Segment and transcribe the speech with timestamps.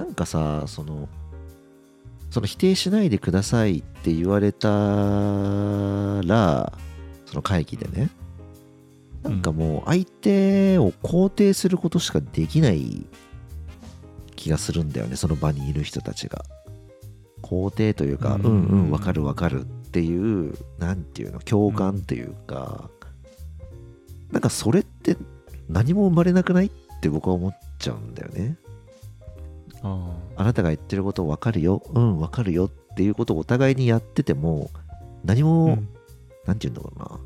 [0.00, 1.10] なんかさその
[2.30, 6.72] その否定しないでくださいって言われたら
[7.26, 8.08] その会議でね
[9.22, 13.04] なんかもう相手を肯定することしかできない
[14.36, 16.42] 気がするんだよねその場にいる人たちが。
[17.42, 22.88] 肯定というかううんんうんわかるわかるっていうなんていうの共感というか
[24.30, 25.16] なんかそれって
[25.68, 26.66] 何も生まれなくない？
[26.66, 28.56] って僕は思っちゃうんだよね
[29.82, 31.82] ああなたが言ってること分かるよ。
[31.92, 32.66] うん分かるよ。
[32.66, 34.70] っていうことをお互いにやってても
[35.24, 35.88] 何あ、も、うん。
[36.46, 37.20] なんて言うんだろうな。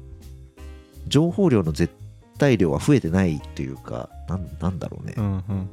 [1.07, 1.93] 情報量の絶
[2.39, 5.71] 対量は増えてないっていうかなんなんだろうね、うんうん、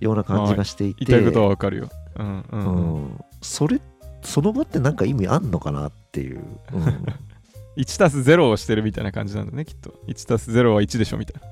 [0.00, 1.04] ような感じがしていて。
[1.06, 1.88] 言いたいことはわかるよ。
[2.16, 2.60] うんううん。
[2.60, 3.04] うん。
[3.06, 3.80] ん、それ
[4.22, 6.82] その場ってなんか意味あんのかなっていう、うん、
[7.76, 9.94] 1たす0をしてるみたいな感じなんだね、きっと。
[10.06, 11.42] 1たす0は1でしょみたい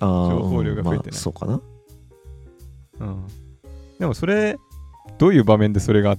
[0.00, 1.12] あー情報量が増えてない。
[1.12, 1.60] まあ、そうかなな。
[3.02, 3.26] うん。
[3.98, 4.56] でもそれ、
[5.18, 6.16] どういう場面でそれが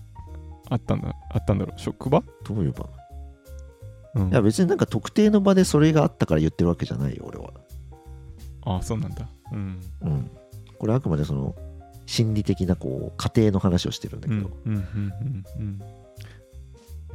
[0.69, 1.79] あったんだあったんだろう？
[1.79, 2.23] 職場？
[2.45, 2.87] どういう場
[4.15, 4.29] うん。
[4.29, 7.51] いや別になんか特定の場でそれがあったから言ってるわけじゃないよ俺は、
[8.65, 9.27] ああ、そうなんだ。
[9.51, 9.81] うん。
[10.01, 10.31] うん、
[10.77, 11.55] これあくまでその
[12.05, 14.49] 心理的なこう家庭の話をしてるんだけど、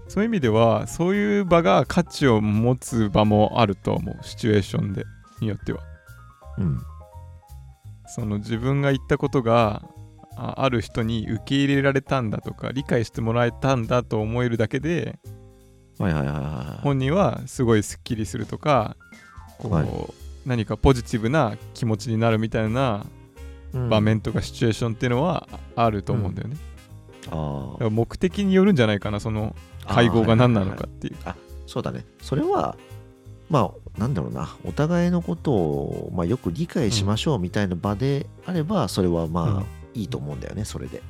[0.08, 5.04] そういう意味ではそういう場が価値を持つ場もあると思うシチュエーションで
[5.40, 5.80] によっては。
[6.56, 6.80] うん
[8.08, 9.88] その自分が言ったことが
[10.36, 15.18] あある人に受け入れられたんだとか理解してもらえたんだと思えるだけで
[15.98, 18.96] はいはいはいはい本人はすごいスッキリするとか
[19.58, 19.88] こう、はい。
[20.46, 23.04] 何かポジティブな気持ちになるみたいな
[23.74, 23.88] うん。
[23.90, 26.56] 場面とかシチュエーションっていうのはあると思うんだよね、
[27.30, 31.16] あだから目的によるんじゃないかなそのあ会合が何なのかっていう。
[31.66, 32.06] そうだね。
[32.22, 32.76] それは
[33.50, 39.64] まあなんだろうなお互いのことを、まあ、よく理解しましょうみたいな場であれば、それはまあ、うん。
[39.94, 41.02] いいと思うんだよねそれで。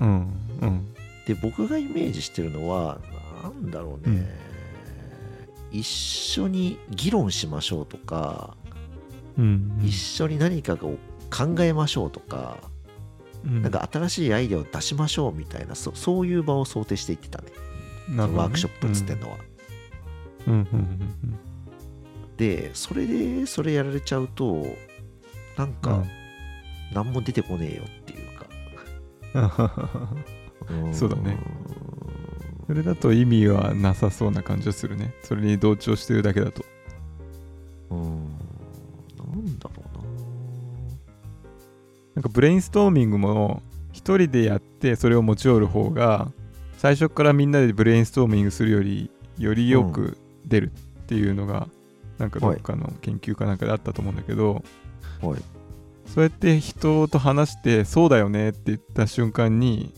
[0.00, 0.94] うんうん。
[1.26, 2.98] で僕がイメージしてるのは
[3.42, 4.38] なんだろうね、
[5.72, 8.56] 一緒に議論しましょうとか、
[9.36, 12.58] うん一緒に何かを考えましょうとか、
[13.44, 13.62] うん。
[13.62, 17.50] なんか新しいアイデアを出しましょうみたいなそそういう場を想定していってたね。
[18.10, 18.16] ね。
[18.16, 19.38] ワークショップっつってんのは、
[20.46, 21.51] うんうんうん
[22.42, 24.66] でそれでそれやられちゃうと
[25.56, 25.74] なんうん。
[25.74, 26.04] か
[26.92, 30.08] 何も出てこねえよっていうか、
[30.90, 30.92] ん。
[30.92, 31.38] そうだね。
[32.66, 35.14] それだと意味はなさそうな感じがするね。
[35.22, 36.64] それに同調してるだけだと。
[37.90, 37.98] うん。
[37.98, 40.04] なんだろうな。
[42.16, 46.30] なんかブレインストーミングも一人でやってそれを持ち寄る方が
[46.76, 51.68] 最初からみんなでブレインストーミングするよりよりよく出るっていうのが、
[52.22, 54.62] なんかどっかの研究かなんかであったと思うんだけど、
[55.20, 55.42] はい。
[56.06, 59.92] そうやって人と話してそうだよねって言った瞬間に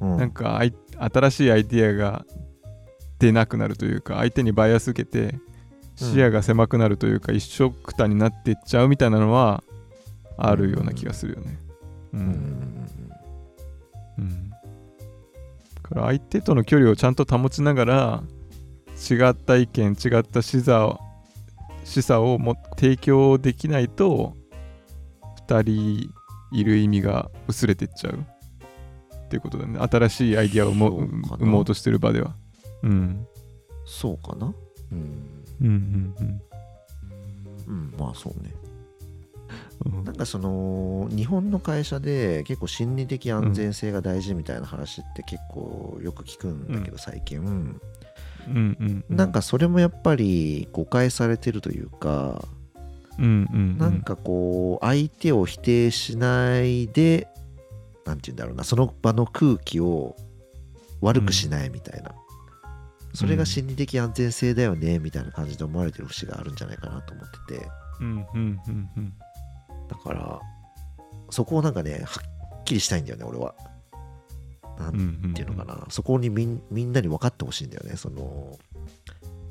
[0.00, 0.16] うん。
[0.16, 0.62] なんか
[0.98, 2.24] 新しいアイディアが
[3.18, 5.34] 出なくなるというか相手にバイアス受けて
[5.96, 9.62] 視野が狭くなるというか、一緒くたになっていっちゃうみたいなのは
[10.36, 11.58] あるような気がするよね。
[12.12, 12.24] ううん。
[12.24, 12.88] ん
[14.18, 14.50] うん。
[14.50, 14.56] だ
[15.82, 18.22] から相手との距離をちゃんと保ちながら
[19.10, 21.00] 違った意見違った視座を
[21.84, 24.34] 示唆をも提供できないと
[25.48, 26.10] 2人
[26.52, 28.26] いる意味が薄れてっちゃう。
[29.24, 29.78] っていうことだね。
[29.80, 32.36] 新しいアイディアを生もうとしてる場では。
[32.82, 33.26] うん。
[33.84, 34.54] そうかな。
[34.92, 36.40] うん、うんうん
[37.66, 38.54] うん、まあそうね。
[39.86, 40.04] うん。
[40.04, 47.80] なんかその日本の会社で結構心理的安全性が大事みたいな話って結構よく聞くんだけど最近、
[48.48, 49.16] うんうんうん。
[49.16, 52.44] なんかそれもやっぱり誤解されてるというか、
[53.18, 53.78] うんうんうん。
[53.78, 57.28] なんかこう相手を否定しないで
[58.04, 60.16] なんて言うんだろうなその場の空気を
[61.00, 62.12] 悪くしないみたいな、
[63.14, 67.68] それが心理的安全性だよねみたいな感じで思われてる節があるんじゃないかなと思ってて。
[68.00, 69.12] うんうんうんうん。
[69.88, 70.40] だから
[71.30, 72.20] そこをなんかねは
[72.60, 73.54] っきりしたいんだよね俺は。
[74.78, 77.96] なんうんうんていうのかな、そこにみんみんなに分かってほしいんだよね。
[77.96, 78.58] その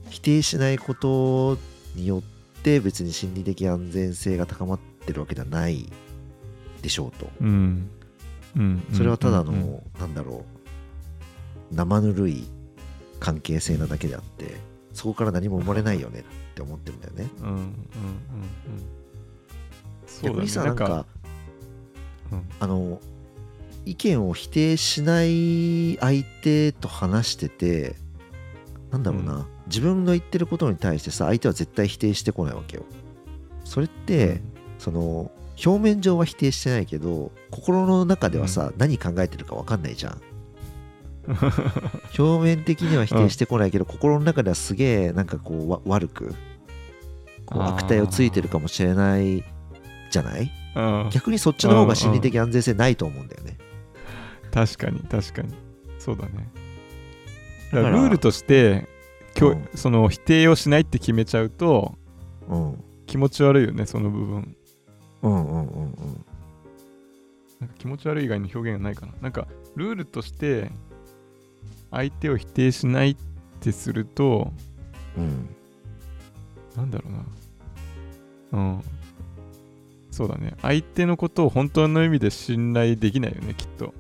[0.10, 1.58] 否定しないこと
[1.96, 5.90] によって別に心理的安全性が高まってるわけではない
[6.82, 7.30] でしょうと。
[7.42, 7.90] うん。
[8.56, 8.84] うん。
[8.94, 10.46] それはただの、うんうんなんだろ
[11.72, 11.76] う。
[11.76, 12.48] 生ぬるい
[13.20, 14.58] 関係性なだけであって
[14.94, 16.24] そこから何も生まれないよねっ
[16.54, 17.30] て思ってるんだよね。
[17.40, 17.74] うんうんうんうん。
[20.06, 20.34] そうだね。
[20.36, 21.06] 逆にさなんか
[22.32, 22.50] うん。
[22.60, 23.02] あの
[23.86, 27.96] 意見を否定しない相手と話してて
[28.92, 32.84] なんだろうな、う自分の言ってることに対してさ相手は絶対否定してこないわけよ。
[33.66, 34.42] それって、
[34.78, 35.32] その
[35.66, 40.22] 表面上は否定してないけど心の中ではさ、何考えてるか分かんないじゃん。
[42.18, 46.36] 表面的には否定してこないけど、 心の中ではすげえなんかこうわ悪く
[47.46, 49.44] こう悪態をついてるかもしれない
[50.12, 50.52] じゃない？
[50.76, 51.10] うん。
[51.12, 53.58] 逆にそっちの方が心理的安全性ないと思うんだよね
[54.54, 55.54] 確かに確かに。
[55.98, 56.48] そうだね。
[57.72, 58.88] だからルールとして
[59.34, 59.70] きょうん。
[59.74, 61.96] その否定をしないって決めちゃうと
[62.48, 62.84] うん。
[63.08, 64.56] 気持ち悪いよねその部分。
[65.24, 66.26] うんうんうんうん。
[67.60, 69.14] なんか気持ち悪い以外の表現がないかな。
[69.22, 70.72] なんかルールとして
[71.90, 73.18] 相手を否定しないっ
[73.60, 74.54] てすると
[75.18, 75.50] うん。
[76.76, 78.60] なんだろうな。
[78.60, 78.84] うん。
[80.12, 80.54] そうだね。
[80.62, 83.96] 相手のことを本当の意味で信頼できないよねきっと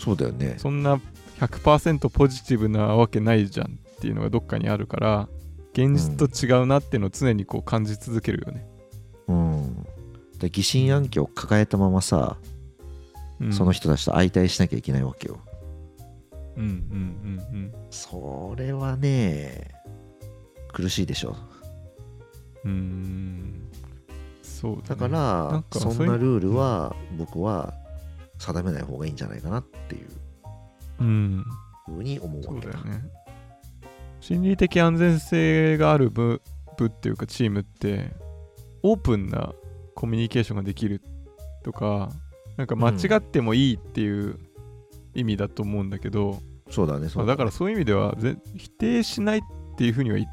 [0.00, 0.54] そうだよね。
[0.56, 0.98] そんな
[1.38, 3.70] 100%ポジティブなわけないじゃんっ
[4.00, 5.28] ていうのがどっかにあるから
[5.72, 8.66] 現実と違うなっていうのを常にこう感じ続けるよね、
[9.28, 9.86] うん。
[10.38, 12.38] で疑心暗鬼を抱えたままさ、
[13.40, 13.52] うん。
[13.52, 15.38] その人たちと相対しなきゃいけないわけよ。
[16.56, 16.70] うんうん
[17.52, 19.68] うんそれはね
[20.72, 21.36] 苦しいでしょ。
[22.64, 23.70] うんうーん。
[24.42, 27.74] そうだ,、ね、だからなんかそんなルールは僕は
[28.40, 30.08] 定めない方がいいんじゃないかなっていう。
[31.00, 31.44] うん。
[31.86, 32.78] ふうに思うそわけだ。
[32.78, 33.02] うだよね
[34.20, 36.42] 心理的安全性がある部
[36.76, 38.10] 部っていうかチームって
[38.82, 39.52] オープンな
[39.94, 41.00] コミュニケーションができる
[41.62, 42.10] とか
[42.56, 44.38] なんか間違ってもいいっていう
[45.14, 46.38] 意味だと思うんだけど、
[46.70, 49.42] そうだねそまあ、うだだからそういう意味ではぜ否定しないっ
[49.76, 50.26] ていうふうにはい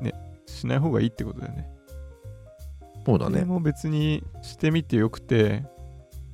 [0.00, 0.12] ね
[0.46, 1.68] しない方がいいってことだよね。
[3.06, 5.64] そうだね、も別にしてみてよくて、で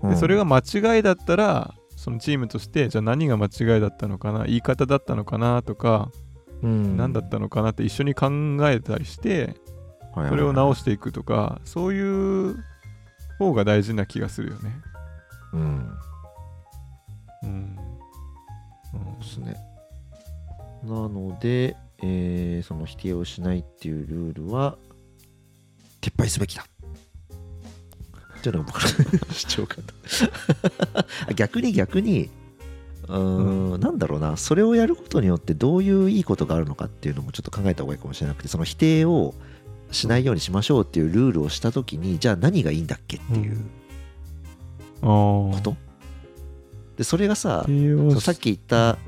[0.02, 0.16] うん。
[0.16, 6.10] それが間違いだったらそのチームとしてじゃあ何が間違いだったのかな言い方だったのかなとか、
[6.62, 6.96] うん。
[6.96, 8.28] 何だったのかなって一緒に考
[8.68, 9.56] えたりして
[10.14, 12.00] それを直していくとかそうい
[12.50, 12.56] う
[13.38, 14.72] 方が大事な気がするよね。
[15.52, 15.60] うん。
[17.42, 17.76] うん。
[18.94, 19.56] うんですね。
[20.84, 24.78] なので、えーその否定をしないっていうルールは
[26.00, 26.64] 撤廃すべきだ
[28.50, 28.82] っていうのが僕
[29.28, 29.76] の 主張か
[31.28, 32.30] な 逆に逆に
[33.08, 34.36] うーんなんだろうな。
[34.36, 39.34] それをやることによってどういういいことがあるのかっていうのもちょっと考えた方がいいかもしれなくてその否定を
[39.92, 43.64] しないようにしましょうっていうルールをした時にじゃあ何がいいんだっけっていう
[45.00, 45.76] こと、
[46.96, 47.64] でそれがさ
[48.20, 48.98] さっき言った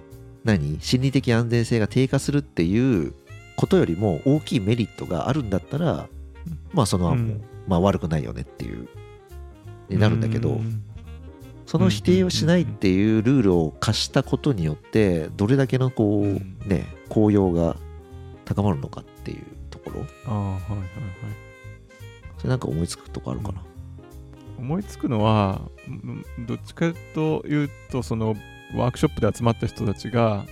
[0.45, 0.79] 何？
[0.81, 3.13] 心理的安全性が低下するっていう
[3.57, 6.09] ことよりも大きいメリットがあるんだったら
[6.73, 7.43] まあその案も、うん。
[7.67, 8.89] まあ悪くないよねっていう
[9.89, 10.83] になるんだけどうん。
[11.67, 16.59] その否定をしないっていうルールを課したことによってどれだけのこううん。
[16.67, 17.77] ね効用が
[18.45, 20.07] 高まるのかっていうところ。
[20.27, 20.89] あーはいはいはい。
[22.39, 23.63] それなんか思いつくとこあるかな？
[24.59, 28.35] 思いつくのはうんどっちかというとその
[28.75, 30.47] ワークショップで集まった人たちが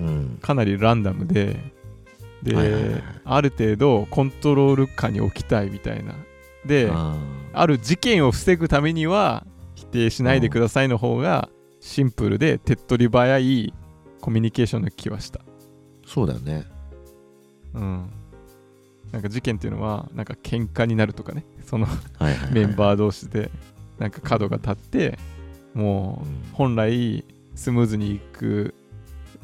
[0.00, 0.38] うん。
[0.42, 1.56] かなりランダムで
[2.42, 3.02] で、はいはいはいはい。
[3.24, 6.14] ある程度コントロール下に置きたいみたいな
[6.68, 7.16] であ
[7.52, 9.44] ある事件を防ぐためには
[9.74, 11.48] 否定しないでくださいの方が
[11.80, 13.74] シンプルで手っ取り早い
[14.20, 15.40] コミュニケーションの気はした。
[15.40, 15.42] ー
[16.06, 16.64] そうだよね。
[17.74, 18.10] うん。
[19.12, 21.44] なんか事件っていうのはなんか喧嘩になるとかね。
[21.64, 21.86] その
[22.52, 23.50] メンバー同士で
[23.98, 25.18] なんか角が立って
[25.74, 26.36] もううん。
[26.52, 28.74] 本来スムーズにいく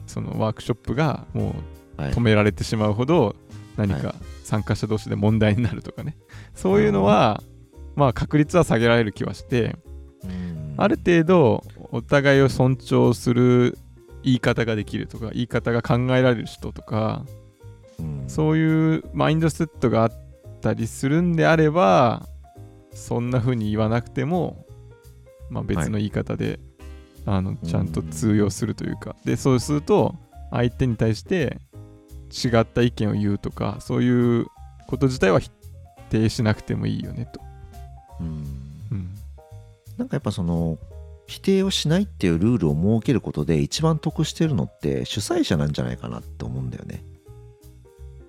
[0.06, 1.54] そのワークショップがも
[1.96, 2.10] はい。
[2.10, 3.36] う止められてしまうほど
[3.76, 4.14] 何はか
[4.44, 6.16] 参加者同士で問題になるとかね。
[6.54, 7.42] そういうのは
[7.96, 9.76] まあ確率は下げられる気はして
[10.24, 10.74] うん。
[10.76, 13.78] ある程度お互いを尊重する
[14.22, 17.24] 言い方ができるとか言い方が考えられる人とか
[17.98, 18.24] うん。
[18.28, 20.12] そういうマインドセットがあっ
[20.60, 22.26] たりするんであれば
[22.92, 24.64] そんな風に言わなくても、
[25.50, 26.60] まあ、別の言い方で、
[27.26, 29.16] あのちゃんと通用するというか。
[29.24, 30.14] でそうすると
[30.50, 31.58] 相手に対して
[32.34, 34.46] 違った意見を言うとかそういう
[34.86, 35.50] こと自体は否
[36.10, 37.40] 定しなくてもいいよねと。
[38.20, 38.26] うん
[38.92, 39.10] うん
[39.96, 40.76] なんかやっぱその
[41.26, 47.04] 否定をしないっていうルールを設けることで一番得してるのって主催者なんじゃないかなって思うんだよね。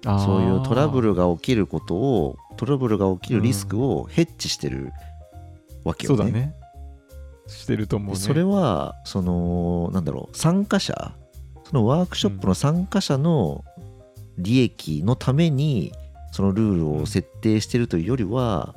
[0.03, 4.93] そういうトラブルルが起きることをトラブルが起きるリスクをヘッジしてる
[5.83, 6.17] わけよね。
[6.17, 6.53] そうだね
[7.47, 8.13] してると思うね。
[8.13, 11.13] でそれはそのなんだろう参加者
[11.63, 13.65] そのワークショップの参加者の
[14.37, 15.93] 利益のために
[16.31, 18.75] そのルールを設定してるというよりは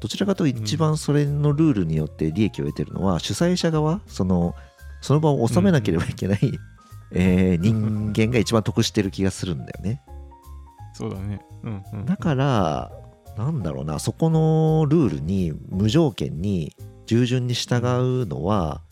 [0.00, 4.54] どちらかと一番それのルールによって利益を得てるのは主催者側その
[5.00, 6.40] その場を収めなければいけない、
[7.12, 10.02] えー人間が一番得してる気がするんだよね。
[10.92, 11.40] そうだね。
[11.62, 12.92] うんうん、だから
[13.36, 16.76] なんだろうなそこのルールに無条件に
[17.06, 17.78] 従順に従
[18.22, 18.82] うのは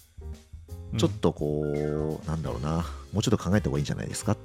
[0.97, 4.39] ちょっとこう、なんだろうなもうちょっと考えた方がいいんじゃないですかっ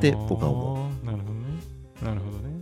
[0.00, 1.06] て僕は思う。
[1.06, 1.40] なるほどね。
[2.02, 2.54] なるほどね。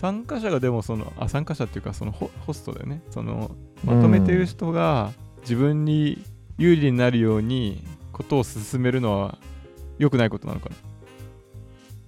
[0.00, 3.02] 参加者がでもそのあ参加者っていうかそのホホストだよね。
[3.10, 3.50] その
[3.84, 6.22] まとめてる人が自分に
[6.58, 9.38] 有利になるようにことを進めるのは
[9.98, 10.76] 良くないことなのかな。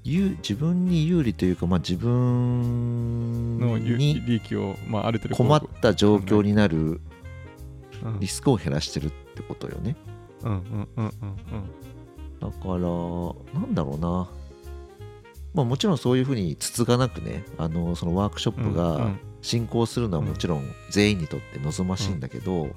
[0.05, 7.01] 自分に有利というか、まあ、自分のに利益を、まあ、ある程度困った状況になる
[8.19, 9.97] リスクを減らしてるってことよね。
[10.43, 11.13] うんうんうんうんうん。
[12.43, 14.29] だからなんだろうな。
[15.55, 22.71] まあもちろんそういうふうにつつがなくねあのそのワークショップが進行するのはもちろん全員にとって望ましいんだけど、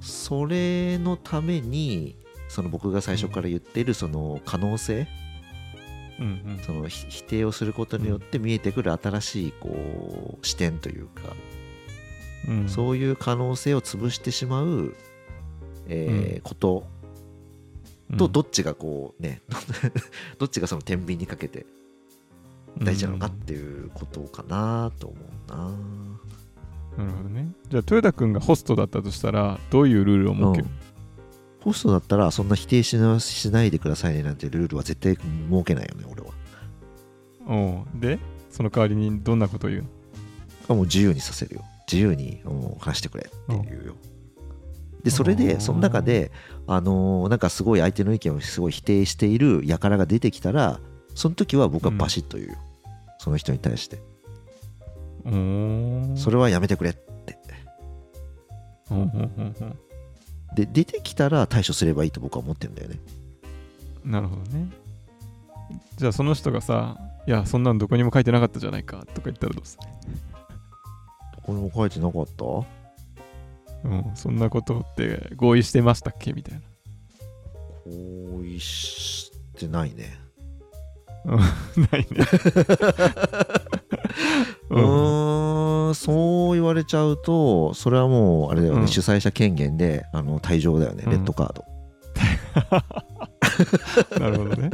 [0.00, 2.16] それのために
[2.48, 5.06] その僕が最初から言っているその可能性、
[6.18, 11.22] うんうん、その否定をすることによって見えてくる新しいこう視点というか、
[12.48, 14.94] うん、そういう可能性を潰してしまう、
[15.88, 16.84] えー、うん、こと
[18.16, 19.40] とどっちがこうね
[20.38, 21.66] どっちがその天秤にかけて
[22.78, 25.16] 大事なのかっていうことかなと思
[25.48, 25.56] うな。
[26.96, 27.48] なるほどね。
[27.68, 30.70] じゃあ豊田君がホストだったとしたらどういうルールを設ける、うん、
[31.64, 36.28] ホストだったらそんな否定しなしないでくださいねなんてルールは絶対設けないよね俺は。
[37.46, 38.18] おで
[38.50, 39.82] その代わりにどんなことを言う？
[39.82, 39.88] の
[40.68, 41.64] あもう自由にさせるよ。
[41.90, 42.42] 自由に
[42.78, 43.96] 話してくれっていうよ。
[45.04, 46.30] でそれでその中で
[46.66, 50.80] あのー、なんかすごい相手の意見をすごい否定している輩が出てきたら
[51.14, 52.50] その時は僕はバシッと言う。
[52.50, 54.00] よ、うん、その人に対して。
[55.24, 57.12] それはやめてくれって。
[60.54, 62.98] で出てきたら対処すればいいと僕は思ってるんだよね。
[64.04, 64.68] なるほどね。
[65.96, 69.88] じゃあその人がさ「いやそんなんどこにも書いてなかったじゃないか」とか言ったらどうする？
[71.36, 72.44] どこにも書いてなかった？
[73.84, 76.32] うん、そんなことって合意してましたっけ？
[76.32, 76.60] みたいな。
[77.86, 80.18] 合意してないね。
[81.26, 81.38] な
[81.98, 82.26] いね。
[84.70, 91.64] うん、そう言われちゃうと、それはもう、あれだよね、うん、主催者権限で、あの、退場だよね、レッドカード。
[94.18, 94.70] なるほどね。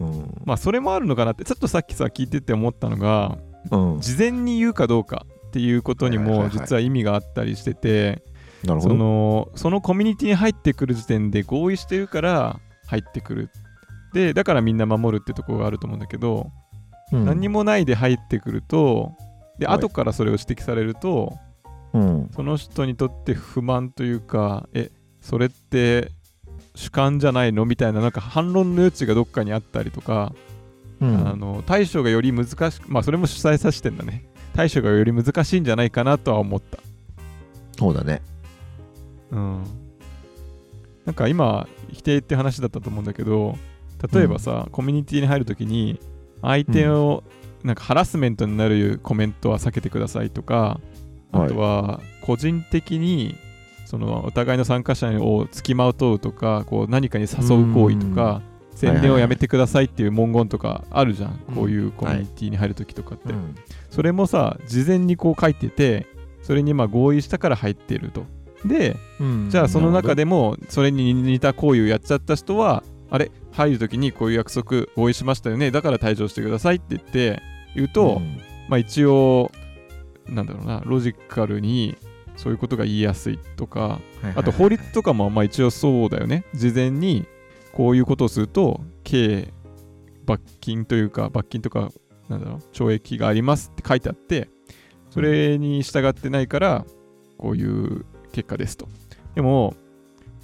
[0.00, 3.38] うん、まあ、それもあるのかなって、ちょっとさっきさ、聞いてて思ったのが、
[3.70, 8.22] うん、事前に言うかどうかっていうことにも実は意味があったりしてて、
[8.64, 13.50] そのそのコミュニティに入ってくる時点で合意してるから入ってくる。
[14.12, 16.50] でだからみんな守るってところがあると思うんだけど、
[17.12, 19.12] うん、何もないで入ってくると
[19.58, 21.36] で、はい、後からそれを指摘されると、
[21.92, 24.90] うん、その人にとって不満というかえ
[25.20, 26.10] それって
[26.74, 30.32] 主観じゃないのみたいななんか反論の余地がどっかにあったりとか、
[31.00, 36.78] うん、あの対処がより難しくまあそれも主催させてんだね対処がより難しいんじゃないかなとは思った。
[37.78, 38.22] そうだね。
[39.30, 39.64] うん。
[41.04, 43.56] なんか今否定って話だったと思うんだけど
[44.12, 45.98] 例えばさ、うん、コミュニティに入るときに
[46.42, 47.24] 相手を、
[47.64, 50.80] なんかハラスメントになるコメントは避けてくださいとか、
[51.32, 53.36] あとは個人的に
[53.86, 58.42] そのお互いの参加者を付きまとうとかこう何かに誘う行為とか
[58.78, 63.34] 宣伝をやめてくださいっていう文言とかあるじゃん、こういうコミュニティに入るときとかって、
[63.90, 66.06] それもさ事前にこう書いてて
[66.42, 68.24] それにまあ合意したから入ってると。
[68.64, 68.96] で、
[69.48, 75.72] じゃあその中でもそれに似た行為をやっちゃった人はあれ入るときにこういう約束合意しましたよね。
[75.72, 77.42] だから退場してくださいって言って
[77.74, 78.22] 言うと、
[78.68, 79.50] まあ一応
[80.28, 81.96] なんだろうなロジカルに
[82.36, 84.00] そういうことが言いやすいとか、
[84.36, 86.44] あと法律とかもまあ一応そうだよね。
[86.54, 87.26] 事前に
[87.78, 89.54] こういうことをすると刑
[90.26, 91.92] 罰金というか罰金とか
[92.28, 94.48] なんだろう懲役がありますって書いてあって
[95.10, 96.84] それに従ってないから
[97.38, 98.88] こういう結果ですと。
[99.36, 99.76] でも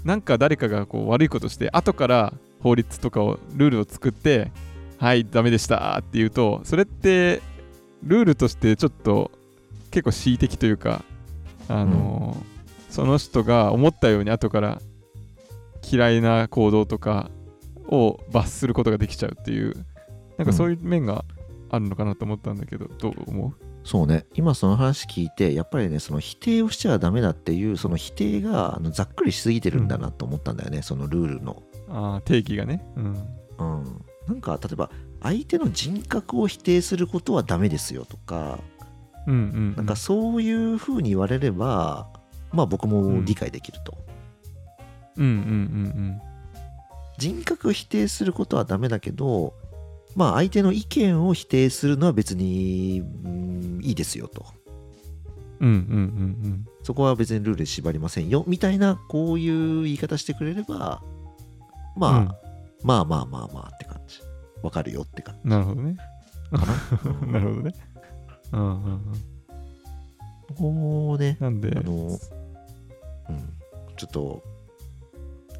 [0.04, 4.52] なんか誰かがこう悪いことして後から法律とかをルールを作って
[4.98, 7.42] はいダメでしたって言うとそれって
[8.04, 9.32] ルールとしてちょっと
[9.90, 11.02] 結構恣意的というか
[11.66, 14.80] あの、うん、その人が思ったように後から
[15.88, 17.30] 嫌いな行動とか
[17.88, 19.74] を罰することができちゃうっていう
[20.38, 21.24] なんかそういう面が
[21.70, 23.52] あるのかなと思ったんだけど、どう思う？
[23.84, 24.26] そうね。
[24.34, 31.62] 今その話聞いてやっぱりねその否定をしちゃダメだっていうその否定があのざっくりしすぎてるんだなと思ったんだよね、うん、そのルールの。
[31.90, 32.84] あ定義がね。
[32.96, 33.04] うん、
[33.58, 34.90] うん、なんか例えば
[35.22, 38.58] 相手の人格を否定することはダメですよとか、
[39.26, 42.08] うんうん、うん、なんかそういうふうに言われれば
[42.52, 43.98] まあ僕も理解できると、
[45.16, 46.20] うん、うんうんうんうん
[47.16, 49.54] 人格否定することはダメだけど
[50.16, 54.46] まあ相手の意見を否定するのは別に、うんいいですよと
[55.60, 55.76] うんうんう
[56.48, 61.02] んそこは別にルールで縛りませんよみたいなこういう言い方してくれれば
[61.96, 62.28] まあ、うん
[62.84, 64.20] まあまあまあまあって感じ
[64.62, 65.50] わかるよって感うん。
[65.50, 65.96] なるほどね。
[66.50, 66.60] な？
[67.26, 67.74] なるほどね。
[68.52, 69.00] うんうんうん。
[70.48, 72.18] ここをねなんで、あの、うん、
[73.96, 74.42] ちょっと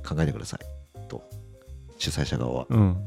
[0.04, 1.08] 考えてください。
[1.08, 1.22] と。
[1.98, 3.04] 主催者側は、うん。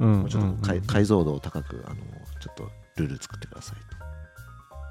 [0.00, 0.82] うんもうちょっと解,、うん。
[0.82, 1.96] うん解像度を高くあの
[2.40, 4.04] ちょっとルール作ってくださいと。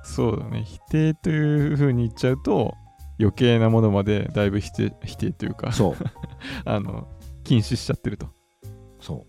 [0.03, 0.63] そうだね。
[0.65, 2.75] 否定というふうに言っちゃうと、
[3.19, 5.95] 余計なものまでだいぶ否定否定というか、そう。
[6.65, 7.07] あの、
[7.43, 8.27] 禁止しちゃってると。
[8.99, 9.25] そ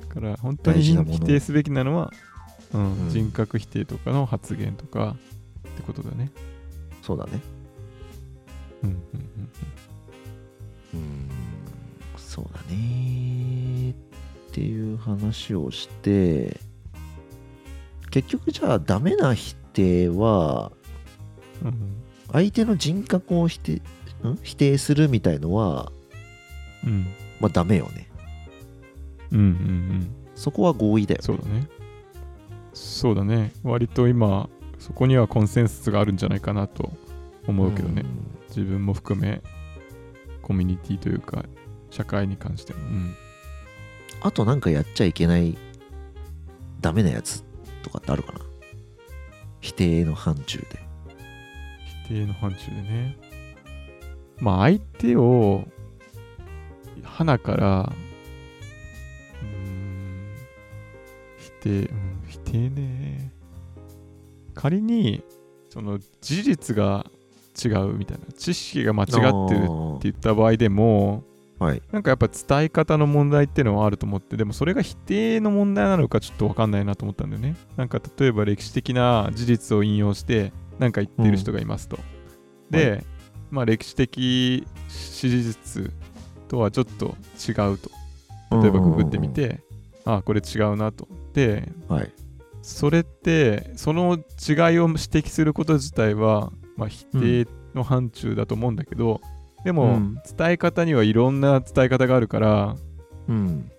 [0.00, 2.12] だから、本当に否定すべきなのは、
[2.72, 3.10] うんうん。
[3.10, 5.16] 人格否定とかの発言とか
[5.68, 6.30] ってことだね。
[7.02, 7.40] うそうだね。
[8.82, 9.50] うんうんうーん
[12.16, 13.94] そうだねっ
[14.52, 16.58] ていう話をして
[18.10, 20.72] 結局じゃあダメな否定は
[21.62, 24.38] うんうん相手の人格を否定ん？
[24.42, 25.92] 否定するみたいのは
[26.84, 27.06] うん。
[27.40, 28.08] まあダメよね。
[29.30, 30.14] うんうんうん。
[30.34, 31.68] そこは合意だよそうだね。
[32.72, 33.52] そうだね。
[33.62, 34.48] 割と今、
[34.78, 36.92] そこにはコンセンサスがあるんじゃないかなと
[37.46, 38.04] 思うけどね。
[38.48, 39.42] 自分も含め、
[40.44, 41.42] コミュニティというか、
[41.90, 42.80] 社会に関しても。
[42.80, 43.14] うん。
[44.20, 45.56] あとなんかやっちゃいけない
[46.80, 47.42] ダメなやつ
[47.82, 48.40] とかってあるかな？
[49.60, 50.78] 否定の範疇で
[52.06, 53.16] 否定の範疇でね。
[54.38, 55.66] まあ、相手を、
[57.02, 57.92] 花から、
[59.42, 60.34] うーん、
[61.38, 63.32] 否定、うん、否定ね。
[64.54, 65.22] 仮に、
[65.70, 67.06] その事実が
[67.62, 69.20] 違うみたいな、知識が間違ってるっ
[70.00, 71.24] て言った場合でも、
[71.58, 77.56] はいなんかやっぱ伝え方の問題っていうのはあると思って、でもそれが否定の問題なのかちょっとわかんないなと思ったんだよね。
[77.76, 81.98] なんか例えば歴史的な事実を引用して、なんか言ってる人がいますと。
[82.70, 83.04] で、
[83.50, 85.92] まあ歴史的史実
[86.48, 87.14] とはちょっと
[87.48, 87.90] 違うと。
[88.60, 89.60] 例えばググってみて、
[90.04, 91.08] あこれ違うなと。
[91.32, 92.12] で、はい
[92.66, 99.20] それって、その違いを指摘すること自体は、まあ、否定の範疇だと思うんだけど、
[99.64, 100.18] でも、うん。
[100.36, 102.76] 伝え方にはいろんな伝え方があるから、
[103.28, 103.70] うん。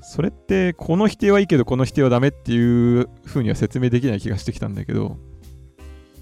[0.00, 5.16] それって、この否定はいいけど、この否定はダメっていうふうには説明できない気がしてきたんだけど、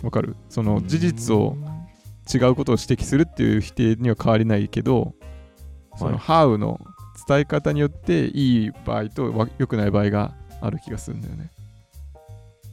[0.03, 0.37] わかる？
[0.48, 1.57] その事実を
[2.33, 5.14] 違うことを指摘するっていう否定には変わりないけど、
[5.96, 6.46] そのはい。
[6.46, 6.81] How の
[7.29, 11.50] 伝え方によっていい場合とわ良くない場合がある気がするんだよね。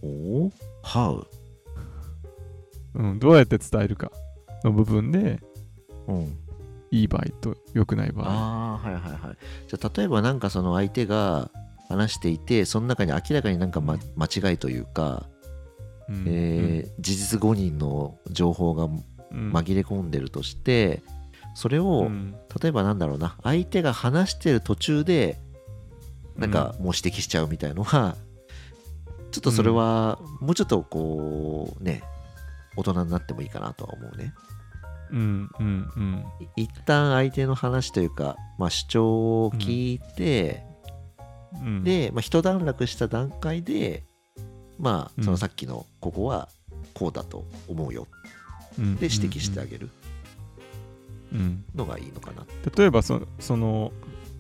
[0.02, 0.08] お？
[0.08, 0.52] お
[0.84, 1.26] How?
[2.96, 4.12] うん、どうやって伝えるか
[4.64, 5.40] の部分で
[6.08, 6.38] うん。
[6.94, 8.28] いい場合と良くない場合。
[8.28, 9.38] ああはいはいはい。
[9.68, 11.50] じゃあ例えばなんかその相手が
[11.88, 15.28] 話していてその中に明らかになんか、ま、間違いというか、
[16.10, 19.52] うんえー事実誤認の情報がうん。
[19.54, 21.02] 紛れ込んでるとして
[21.56, 22.36] それを、うん。
[22.62, 25.40] 例えばなんだろうな相手が話してる途中で
[26.36, 28.18] なんかもう指摘しちゃうみたいのは、
[29.32, 32.04] ちょっとそれはもうちょっとこうね
[32.76, 34.34] 大人になってもいいかなとは思うね。
[35.12, 36.26] うんうんうん。
[36.56, 40.64] い一旦相手の話というか、まあ、主張を聞いて、
[41.54, 41.84] うん。
[41.84, 44.04] で、まあ、一段落した段階で
[44.80, 45.24] まうん。
[45.24, 46.50] あそのさっきのここは
[46.94, 48.08] こうだと思うよ。
[48.80, 49.90] うんで指摘してあげる。
[51.34, 51.64] うん。
[51.76, 53.92] のがいいのかな、例えばそその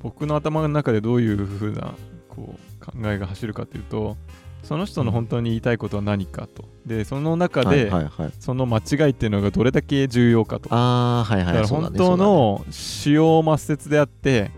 [0.02, 1.94] 僕の頭の中でどういうふうな
[2.28, 4.18] こう考えが走るかというと
[4.64, 6.66] その人の本当に言いたいことは何かと。
[6.86, 8.32] でその中はいではいはい。
[8.40, 10.74] その間違いっていうのがどれだけ重要かと。
[10.74, 14.52] ああはいはいだから本当の使用抹殺であって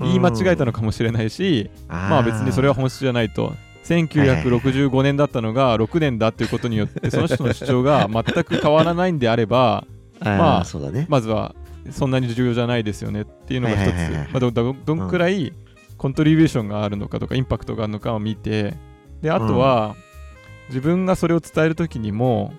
[0.00, 3.52] 言い間違えたのかもしれないしまあ別にそれは本質じゃないと。
[3.84, 9.84] 1965年だったのが6年だということによってその人の主張が 全く変わらないんであれば
[10.20, 10.64] まあ
[11.08, 11.54] まずは
[11.90, 13.94] そんなに重要じゃないですよねっていうのが一つ、
[14.32, 14.40] まあ
[14.84, 15.54] どんくらい
[15.96, 18.74] コントリビューションがあるのかとかインパクトがあるのかを見て
[19.22, 19.96] であとは、
[20.68, 22.52] 自分がそれを伝える時にも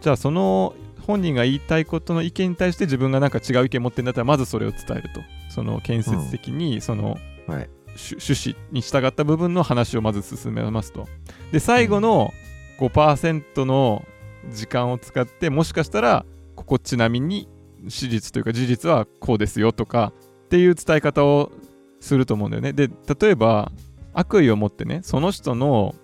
[0.00, 0.74] じゃあその
[1.06, 5.20] 本人が言いたいことの意見に対して自分がなんか違う意見持ってるんだったらまずそれを伝えると。
[5.48, 7.70] その建設的にその、はい。
[7.98, 11.08] 趣趣旨に従った部分の話をまず進めますと。
[11.50, 12.32] で最後の
[12.78, 14.04] 5%の
[14.50, 17.48] 時間を使ってもしかしたらここちなみに
[17.88, 20.12] 史実というか事実はこうですよとか
[20.44, 21.50] っていう伝え方を
[22.00, 22.72] すると思うんだよね。
[22.72, 22.88] で
[23.20, 23.72] 例えば
[24.18, 25.94] 悪意を持ってねその人の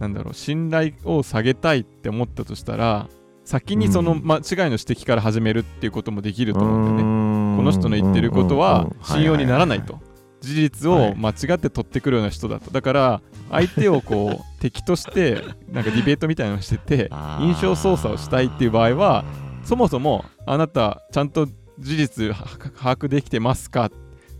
[0.00, 3.08] なんだろう信頼を下げたいって思ったとしたら
[3.44, 4.22] 先にそのうん。
[4.24, 7.02] 間違いの指摘から始めるっていうこともできると思うんだよね。
[7.04, 10.00] ねこの人の言ってることは信用にならないと。
[10.40, 11.12] 事実はい。
[11.12, 12.70] を間違って取ってくるような人だと。
[12.70, 19.24] だから相手をこう 敵としてなんかディベートみたいなのをしてて印象操作をしたいっていう場合は
[19.62, 21.46] そもそもあなたちゃんと
[21.78, 22.34] 事実は
[22.76, 23.86] 把握できてますか？
[23.86, 23.90] っ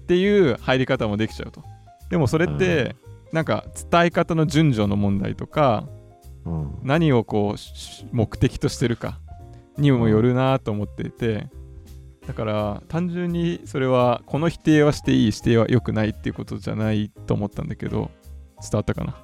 [0.06, 1.62] ていう入り方もできちゃうと
[2.10, 2.96] でもそれって
[3.32, 5.88] なんか伝え方の順序の問題とか
[6.44, 6.78] うん。
[6.82, 9.18] 何をこうし目的としてるか
[9.78, 11.48] にもよるなと思っていて
[12.26, 18.10] だから単純にそれはこの否定はしていい否定は良くないっていうことじゃないと思ったんだけど
[18.60, 19.14] 伝わったかな？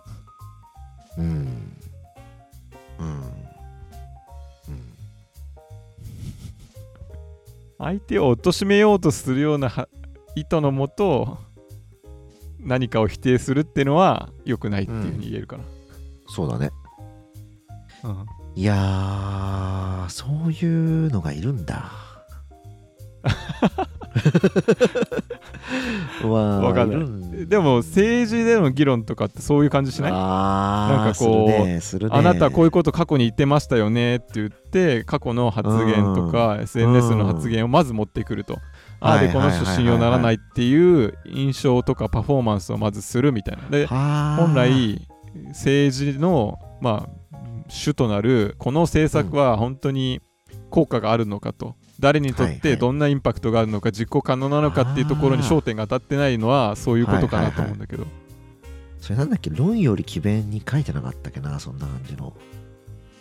[1.19, 1.25] うん。
[1.25, 1.47] うん。
[2.99, 3.23] うん。
[7.79, 9.89] 相手を貶めようとするようなは
[10.35, 11.39] 意図のもと
[12.63, 15.65] 何かを否定するっていうのは良くないっていうふうに言えるかな、
[16.29, 16.71] そうだね。
[18.05, 18.27] うん。
[18.57, 21.93] いやーそういうのがいるんだ。
[26.25, 26.97] わわかんな
[27.39, 27.43] い。
[27.43, 30.13] いでも政治での議論とかってそういう感じしない？
[30.13, 31.81] なんかこうねね。
[32.11, 38.59] あなたこういうこと過去に言ってましたよねって言って過去の発言とか SNS の発言をまず持ってくると、
[39.01, 43.69] ああではいこの人信用ならないっていう印象とかパフォーマンスをまずするみたいな。
[43.69, 45.07] で本来
[45.49, 47.37] 政治のまあ
[47.69, 50.21] 主となるこの政策は本当に
[50.71, 51.75] 効果があるのかと。
[51.99, 58.07] 誰にとってどんなインパクトがあるのか実行可能なのかっていうところに焦点が当たってないのはそういうことかなと思うんだけど。
[59.01, 59.51] それなんだっけ？
[59.51, 62.33] 論より詭弁に書いてなかったっけなそんな感じの。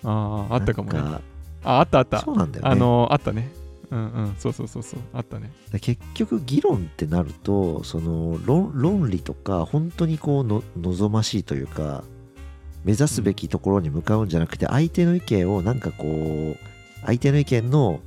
[0.05, 0.99] あああったかもね。
[0.99, 2.21] ああったあった。
[2.21, 2.71] そうなんだよね。
[2.71, 3.51] あのあったね
[3.91, 4.35] うんうん。
[4.37, 4.99] そうそうそうそう。
[5.13, 5.51] あったね。
[5.71, 12.03] で結局議論ってなるとその論論理とか本当にこうの望ましいというか
[12.83, 16.57] 目指すべきところに向かうんじゃなくて相手の意見をなんかこう
[17.05, 17.99] 相手の意見の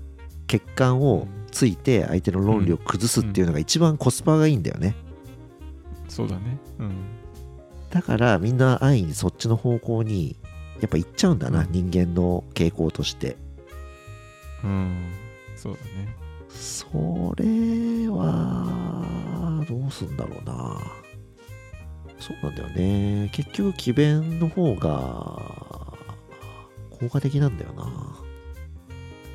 [0.46, 4.94] 欠陥をついて相手の論理を崩すっていうのが一番コスパがいいんだよね。
[6.08, 6.58] そうだね。
[6.78, 6.92] うん。
[7.90, 10.36] だからみんな安易にそっちの方向に
[10.80, 11.72] やっぱ行っちゃうんだな、うん。
[11.72, 13.36] 人間の傾向として。
[14.64, 15.06] うん
[15.62, 16.16] そうだね。
[16.48, 16.87] そ
[17.37, 20.81] れはどうすんだろうな。
[22.18, 23.31] そうなんだよね。
[23.33, 24.90] 結局詭弁の方が
[26.90, 27.85] 効果的なんだよな。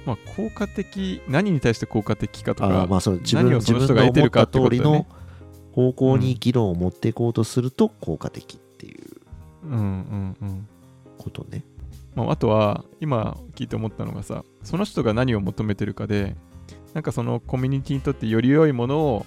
[0.05, 5.05] まあ効果的何に対して効果的かとかまあその自分何をその人が自分の思った得てるかってこと通りの
[5.71, 9.05] 方向に議論を持っていこうとすると効果的っていう
[9.63, 10.67] うんうんうん。
[11.17, 11.63] ことね
[12.17, 16.35] まあ、あとは今聞いて思ったのがさその人が何を求めてるかで
[16.95, 19.25] なんかそのコミュニティにとってより良いものを、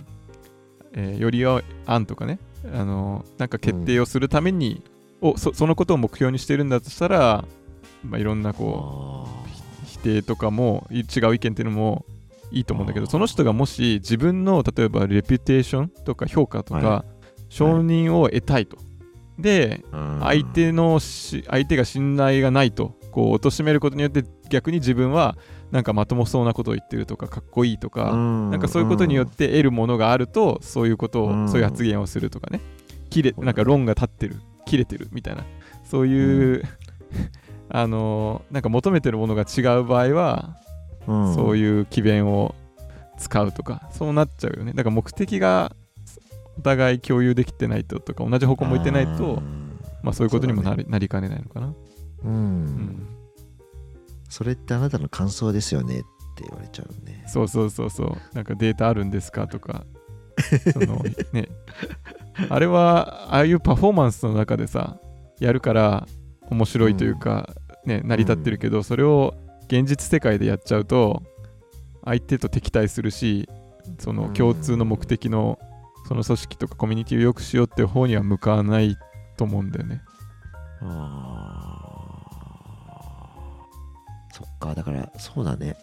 [0.92, 2.40] えーより良い案とかね
[2.74, 4.83] あのなんか決定をするために、
[5.22, 7.44] をそそのことを目標にしてるんだとしたら、
[8.05, 12.05] まあ、いろんなこあう否定とかもい違う意見っていうのも
[12.50, 17.05] いいと思うんだけどその人がもし自分の例えばレピュテーションとか評価とか、は
[17.48, 18.89] 承認を得たいと。
[19.40, 25.37] でー相手のし相手が信頼がないとこう貶めることによって逆に自分は
[25.70, 31.48] なんかまともそうなことを言ってるとかかっこいいとか、ななんかそういうことによって得るものがあるとそういうことを、うん。
[31.48, 32.61] そういう発言をするとかね。
[33.09, 35.44] 切れなんか論が立ってる切れてるみたいな。
[35.85, 36.62] そういう、
[37.68, 40.57] あのーなんか求めてるものが違う場合は、
[41.07, 42.55] そうういう詭弁を
[43.18, 44.72] 使うとかそうなっちゃうよね。
[44.72, 45.72] だから目的が
[46.61, 49.42] お互い共有できてないととか同じ方向向いてないと
[50.03, 51.75] まあそういうことにもなり,、なりかねないのかな。
[52.25, 53.07] うん、うん
[54.29, 56.03] それってあなたの感想ですよねっ
[56.37, 58.35] て言われちゃうねそうそうそうそう。
[58.35, 59.85] なんかデータあるんですかとか。
[60.73, 61.49] その ね。
[62.49, 64.99] あれは、ああいうパフォーマンスの中でさ、
[65.40, 66.07] やるから
[66.49, 69.35] 面白いというか、ね、成り立ってるけど、それを
[69.66, 71.23] 現実世界でやっちゃうと、
[72.05, 73.49] 相手と敵対するし、
[73.99, 75.59] その共通の目的の、
[76.11, 78.96] その組織とかコミュニティを良くしようっていう方には向かわない
[79.37, 80.03] と思うんだよね。
[80.81, 84.35] あー。
[84.35, 85.77] そっかだからそうだね。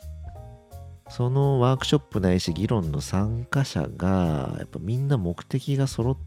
[1.08, 6.18] そのワークショップないし議論の参加者がやっぱみんな目的が揃っ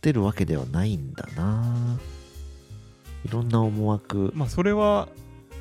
[0.00, 1.98] てるわけではないんだな。
[3.24, 4.30] いろんな思惑。
[4.36, 5.08] まあそれは、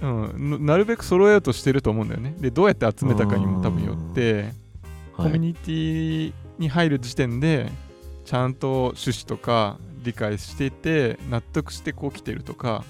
[0.04, 2.36] うん、なるべく揃えようとしてると思うんだよね。
[2.40, 4.54] で、どうやって集めたかにも多分よって、
[5.18, 7.70] コミュニティに入る時点で
[8.26, 12.84] ちゃんと趣旨とか理解していて納得してこう来てるとか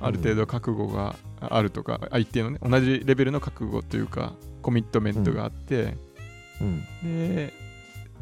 [0.00, 5.96] ある程度覚悟があるとか、相手のね同じレベルの覚悟というかコミットメントがあって、
[6.60, 6.84] うん。
[7.02, 7.52] で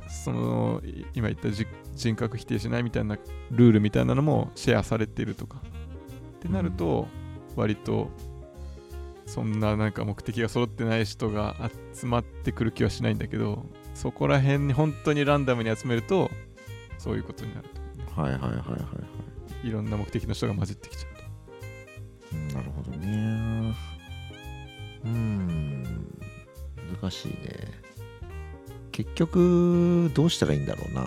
[0.09, 3.17] そのい今言ったじ人格否定しないみたいな
[3.51, 5.63] ルールみたいなのもシェアされてるとか。
[6.39, 7.07] ってなると、
[7.55, 8.11] 割と
[9.27, 11.55] そんななんか目的が揃ってない人が
[11.95, 13.67] 集まってくる気はしないんだけど
[14.01, 16.31] そこら辺に本当にランダムに集めると
[16.97, 17.69] そういうことになる
[18.15, 18.19] と。
[18.19, 18.77] はいはいはいはいは
[19.63, 19.69] い。
[19.69, 22.37] いろんな目的の人が混じってきちゃうと。
[22.37, 23.77] うんなるほどね。
[25.05, 25.85] うーん
[27.03, 27.35] 難しいね。
[28.91, 31.05] 結局どうしたらいいんだろうな。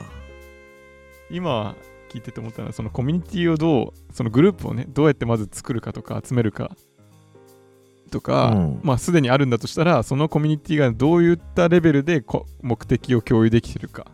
[1.32, 1.76] 今
[2.12, 6.70] 聞いてて思ったのはそのコミュニティをどうそのグループをねどうやってまず作るかとか集めるか
[8.12, 8.80] とか、うん。
[8.84, 14.06] まあすでにあるんだとしたらそのコミュニティがどういったレベルでこ目的を共有できてるか。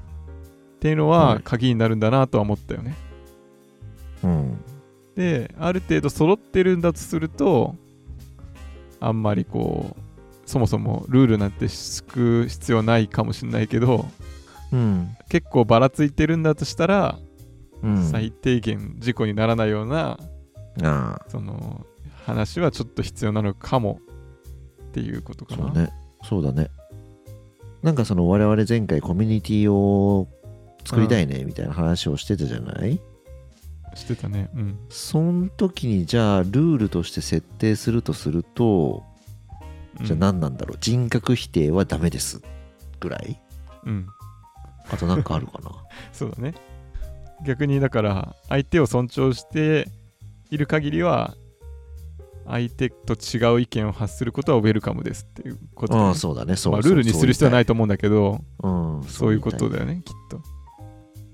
[0.78, 1.42] っていうのははい。
[1.44, 2.96] 鍵になるんだなとは思ったよね、
[4.24, 4.64] うん。
[5.16, 7.76] である程度揃ってるんだとすると
[9.02, 10.02] あんまりこう
[10.46, 14.06] そもそもルールなんて敷く必要ないかもしれないけど
[14.72, 15.10] うん。
[15.28, 17.20] 結構ばらついてるんだとしたら、
[17.84, 18.04] うん。
[18.10, 20.18] 最低限事故にならないような
[20.82, 21.20] あ。
[21.28, 21.86] その
[22.30, 24.00] 話はちょっと必要なのかも
[24.90, 25.66] っていうことかな。
[25.66, 26.70] あそうねそうだね
[27.82, 30.28] なんかその我々前回コミュニティを
[30.86, 33.00] 作りたいねみたいな話をしてたじゃない、
[33.96, 34.50] してたね。
[34.54, 34.80] うん。
[34.90, 39.04] その時にじゃあルールとして設定するとすると
[40.02, 42.42] じゃあうん何なんだろう、人格否定はダメです
[43.00, 43.40] ぐらい？
[43.86, 44.08] うん。
[44.92, 45.72] あとなんかあるかな？
[46.12, 46.54] そうだね。
[47.46, 49.88] 逆にだから相手を尊重して
[50.50, 51.36] いる限りは
[52.50, 56.06] 相手と違う意見を発することはウェルカムですっていうことだね。
[56.08, 56.56] ああそうだね。
[56.56, 60.42] そうまあ、ルールにする必要はないとと思うんだけどうんそういうことだよねきっと。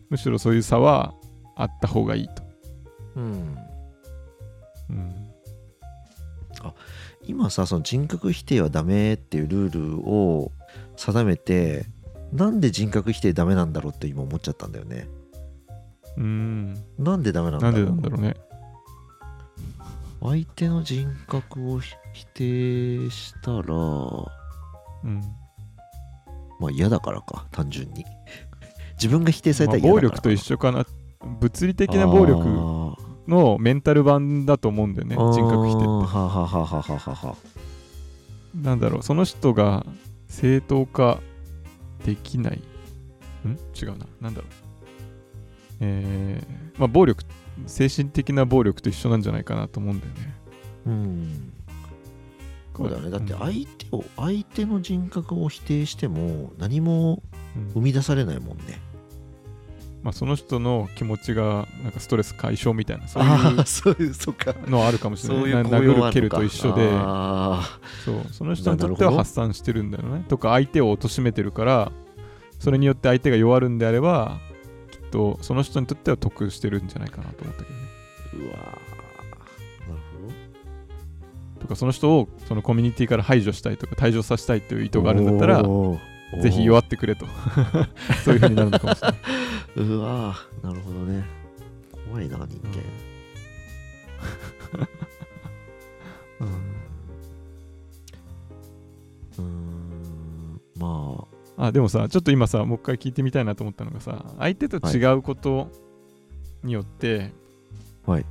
[0.10, 1.16] むしろそういう差は
[1.56, 2.44] あった方がいいと、
[3.16, 3.58] うん。
[4.90, 5.16] うん、
[7.24, 10.52] 今さその人格否定はダメっていうルールを
[10.98, 11.86] 定めて
[12.34, 15.08] なんで人格否定ダメなんだろうって今思っちゃったんだよね。
[16.18, 16.74] うん。
[17.00, 17.86] なんでダメなんだろう？
[17.86, 18.36] なんでなんだろうね
[20.26, 25.22] 相手の人格をひ否定したらうん。
[26.60, 28.06] まあ嫌だからか単純に。
[28.96, 30.86] 自分が否定されまあたら嫌だから暴力と一緒かな。
[31.40, 32.96] 物理的な暴力あ
[33.28, 35.34] のメンタル版だと思うんだよねー。
[35.34, 35.88] 人格否定って。
[35.88, 37.36] ははははははは。
[38.56, 39.86] なんだろうその人が
[40.28, 41.20] 正当化
[42.06, 42.62] できない。
[43.46, 43.52] ん？
[43.76, 44.06] 違うな。
[44.22, 44.52] なんだろう。
[45.82, 47.24] えー、まあ暴力
[47.68, 50.36] 精神的な暴力と一緒なんじゃないかなと思うんだよね。
[50.88, 51.54] うん。
[52.76, 53.10] そうだよね。
[53.10, 53.40] だってうん。
[53.40, 57.22] 相手を相手の人格を否定しても何も
[57.56, 57.72] うん。
[57.74, 58.80] 生み出されないもんね。
[60.04, 64.14] まあ、その人の気持ちがなんかストレス解消みたいなそういう
[64.70, 65.44] のはあるかもしれない。
[65.44, 66.88] そういう殴る蹴ると一緒で。
[66.94, 68.22] あそう。
[68.32, 70.24] その人にとっては発散してるんだよね。
[70.28, 71.92] とか相手を貶めてるから
[72.60, 74.38] それによって相手が弱るんであれば
[75.12, 77.86] とその人にとっては得してるんじゃないかなと思ったけどね。
[78.34, 78.60] ーうわー。
[79.90, 80.36] なる
[81.60, 85.64] とかその人をそのコミュニティから排除したいとか退場させたいという意図ほどがあるんだったら
[86.42, 87.26] ぜひ弱ってくれと。
[88.24, 89.18] そういう風になるのかもしれない。
[89.78, 90.68] うわー。
[90.68, 91.24] なるほどね。
[92.10, 94.55] 怖いな人間、うー
[101.58, 105.72] あでもさちょっと今さもう一回聞いてみたいなと思ったのがさ相手と違うこと
[106.64, 107.32] によって、
[108.06, 108.26] はい。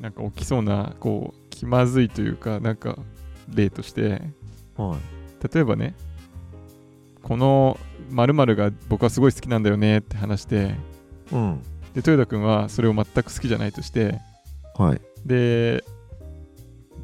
[0.00, 2.98] なんか起きそうなこう気まずいというかなんか
[3.52, 4.22] 例として
[4.76, 4.98] あはい。
[5.52, 5.94] 例えばね
[7.22, 7.78] この
[8.10, 10.74] 〇〇が僕はすごい好きなんだよねって話して
[11.32, 11.62] うん。
[11.94, 14.20] で豊田君はそれを全く好きじゃないとして
[14.76, 15.00] はい。
[15.26, 15.84] で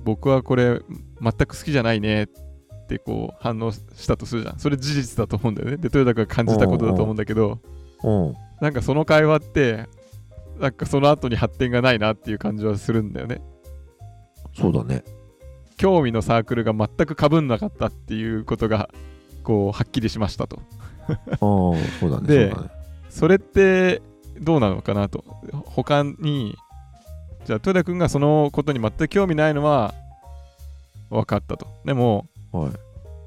[0.05, 0.81] 僕はこれ
[1.21, 2.48] 全く好きじゃないねって
[2.97, 4.59] こう反応したとするじゃん。
[4.59, 5.77] それ事実だと思うんだよね。
[5.77, 7.59] で豊田君が感じたことだと思うんだけど
[8.03, 8.35] うん。
[8.61, 9.87] なんかその会話って
[10.59, 13.43] なんかその後に発展がないなっていう感じはするんだよね。
[14.57, 15.05] そうだね。
[15.77, 18.89] 興味のサークルが全く被んなかったっていうことが
[19.45, 20.61] こうはっきりしましたと。
[21.09, 21.75] ああそ
[22.07, 22.55] うだねでね。
[23.09, 24.03] それって
[24.41, 25.25] どうなのかなと。
[25.67, 26.57] 他に
[27.45, 29.95] じゃあ豊田君がそのことに全く興味ないのは
[31.11, 31.67] 分かったと。
[31.85, 32.73] でもはい。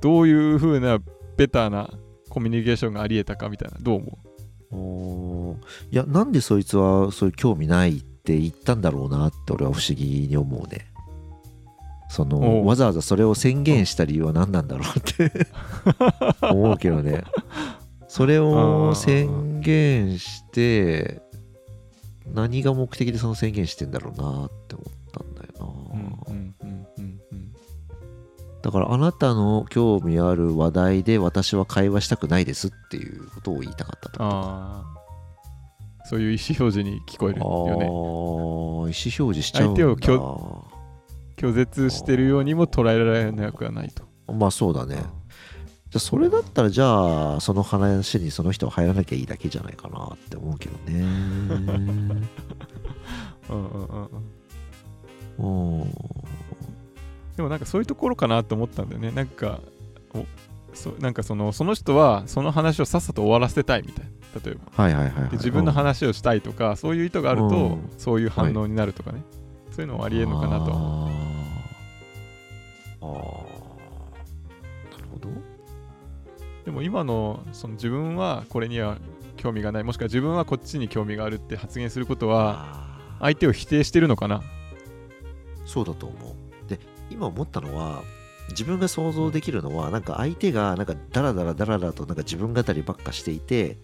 [0.02, 1.00] どういう風な
[1.38, 1.90] ベターな
[2.30, 4.18] コミュニケーションがありえたかみたいなどう思
[4.72, 5.94] おー。
[5.94, 10.88] いやなんでそいつはそういう興味ないって言ったんだろうなって俺は不思議に思うね。
[12.10, 12.68] そおのう。
[12.68, 15.48] わざわざそれを宣言した理由は何なんだろうって。
[16.42, 17.24] 思うけどね。
[18.08, 21.22] それを宣言して
[22.28, 25.50] 何が目的でその宣言してんだろうなって思ったんだよ
[25.94, 26.51] う、な、うんうん
[28.62, 35.02] だからあなたの興味ある話題で私は会話したくないですっていうことを言いたかったああ
[36.06, 37.86] そういう意思表示に聞こえるああよね。
[37.86, 39.82] ー意思表示しちゃうんだ。
[39.82, 40.65] 相手を
[41.38, 44.04] 拒絶してるようにも捉えられなくはないと。
[44.34, 44.95] まあそうだね。
[44.97, 45.06] じゃ
[45.95, 51.00] あそれだったらじゃあその話にその人は入らなきゃいいだけじゃないかなって思うけどね。
[53.50, 54.10] うんうんうん
[55.39, 55.82] うん。
[55.82, 55.93] うん
[57.36, 59.12] でもなんかそういうところかなと思ったんだよね。
[59.12, 59.60] なんか
[60.13, 60.26] お
[60.74, 64.12] そなんかそのその人はその話をさっさと終わらせたいみたいな。
[64.44, 64.84] 例えば。
[64.84, 67.89] はいはいはい、はい、で自分の話をしたいとかそういう意図があるとうん。
[67.98, 69.24] そういう反応になるとかね。
[69.72, 71.10] そういうのはありえるのかなとは思う。
[71.10, 73.08] あー。
[73.08, 74.91] あー。
[74.91, 75.30] なるほど。
[76.65, 78.98] でも今のその自分はこれには
[79.38, 79.84] 興味がない。
[79.84, 84.41] もしくは自分はこっちに興味があるって発言することは相手を否定してるのかな。
[85.65, 86.20] そうだと思う。
[86.20, 86.51] で
[87.12, 88.04] 今思ったのは
[88.50, 93.78] 自分が想像できるのはなんか相手がなんかダラダラダラダラとなんか自分語りばっかしていて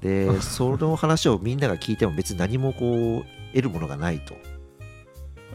[0.00, 4.36] でその話をみんなが聞いても別に何もこう得るものがないと。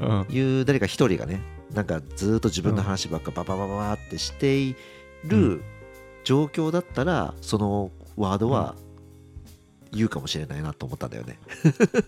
[0.02, 0.28] うん。
[0.30, 1.42] いう誰か一人がね
[1.74, 4.76] なんかずっと自分の話ばっかバババババってしてい
[5.24, 5.64] る
[6.24, 8.76] 状況だったらそのワードは
[9.92, 11.38] 言うかもしれないなと思ったんだよね。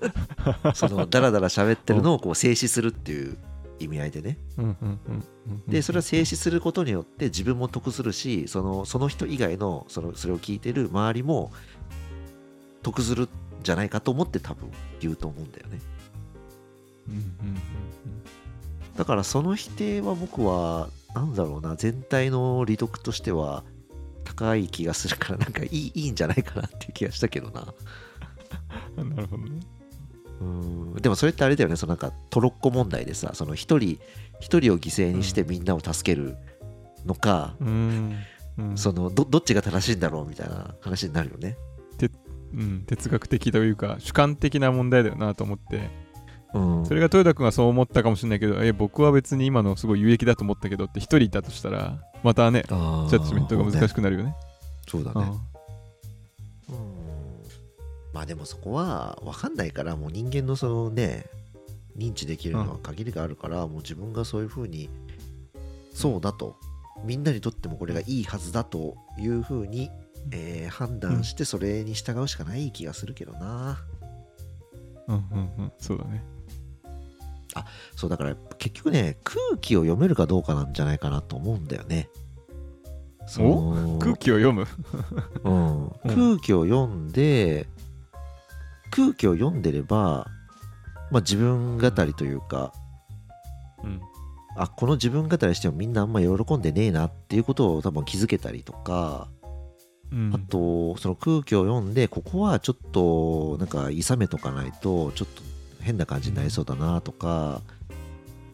[0.73, 3.37] そのダラダラ喋ってるのをこう静止するっていう
[3.79, 4.37] 意味合いでね。
[5.67, 11.51] でそれは静止することによって自分も得するしそのその人以外のそのそれを聞いてる周りも
[12.83, 13.29] 得するん
[13.63, 15.79] じゃないかと思って多分言うと思うんだよね。
[18.95, 23.63] だからその否定は僕はなんだろうな全体の利得としては
[24.23, 27.73] 高い気がするからなんかいいいいんじゃないかなっていう気がしたけどな
[28.97, 29.59] うん なるほどね
[30.41, 30.93] うん。
[30.95, 31.75] でもそれってあれだよね。
[31.75, 33.99] そのなんかトロッコ問題でさその一人
[34.39, 36.37] 一人を犠牲にしてみんなを助ける
[37.05, 38.15] のか、うん。
[38.57, 38.77] うん。
[38.77, 41.57] そのどどっちが正しいんだろうみたいな話になるよね。
[42.53, 42.83] うん。
[42.85, 45.89] 哲学的というか主観的な問題だよなと思って。
[46.53, 46.85] うん。
[46.85, 54.35] それが豊田君がそう思ったかもしれないけどえ僕は別に今のすごい有益だと思ったけどって一人いたとしたらまたねジャッジメントが難しくなるよね。
[54.87, 55.21] そうだね。
[55.21, 55.54] うん
[58.15, 61.25] まあでもそこは分かんないからもう人間のそのね
[61.97, 64.89] 認知できるのは限りがあるから、もう自分がそういうふうに
[65.93, 66.55] そうだと
[67.03, 69.91] みんなにとってもこれがいいはずだというふうに、
[70.31, 73.79] えー判断してそれに従うしかない気がするけどな、
[75.07, 75.71] うんうんうん。
[75.77, 76.23] そうだね。
[77.97, 82.09] そうだから結局ね空気を読めるかどうかなんじゃないかなと思うんだよね。
[83.27, 84.67] その空気を読む？
[85.43, 87.67] うん、空気を読んで
[88.95, 90.27] 空気を読んでれば、
[91.11, 92.73] まあ、自分語りというか
[93.83, 94.01] うん。
[94.57, 99.27] あこの自分語りしてもみんなあんま喜んでねえなっていうことを多分気づけたりとか、
[100.11, 100.31] うん。
[100.33, 105.41] あとその空気を読んでここはちょっとなんかいさめとかないとちょっと
[105.81, 107.61] 変な感じになりそうだなとか、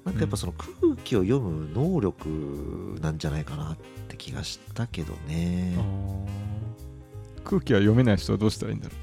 [0.04, 3.78] なんかやっぱその空気を読む能力なんじゃないかなっ
[4.08, 5.78] て気がしたけどね。
[7.44, 8.96] 空気は読めない人はどうしたらいいんだろ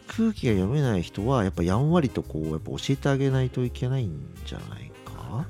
[0.00, 5.46] 空気が読めない人はやっぱやんわりとこうやっぱ教えてあげないといけないんじゃないか？